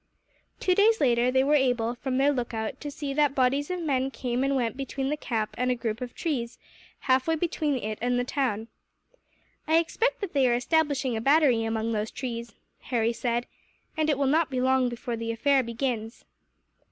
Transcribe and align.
Two 0.59 0.73
days 0.73 0.99
later 0.99 1.29
they 1.29 1.43
were 1.43 1.53
able, 1.53 1.93
from 1.93 2.17
their 2.17 2.31
lookout, 2.31 2.81
to 2.81 2.89
see 2.89 3.13
that 3.13 3.35
bodies 3.35 3.69
of 3.69 3.79
men 3.83 4.09
came 4.09 4.43
and 4.43 4.55
went 4.55 4.75
between 4.75 5.09
the 5.09 5.15
camp 5.15 5.53
and 5.59 5.69
a 5.69 5.75
group 5.75 6.01
of 6.01 6.15
trees, 6.15 6.57
halfway 7.01 7.35
between 7.35 7.75
it 7.75 7.99
and 8.01 8.17
the 8.17 8.23
town. 8.23 8.67
"I 9.67 9.77
expect 9.77 10.19
that 10.21 10.33
they 10.33 10.47
are 10.47 10.55
establishing 10.55 11.15
a 11.15 11.21
battery 11.21 11.63
among 11.65 11.91
those 11.91 12.09
trees," 12.09 12.53
Harry 12.85 13.13
said, 13.13 13.45
"and 13.95 14.09
it 14.09 14.17
will 14.17 14.25
not 14.25 14.49
be 14.49 14.59
long 14.59 14.89
before 14.89 15.15
the 15.15 15.31
affair 15.31 15.61
begins." 15.61 16.25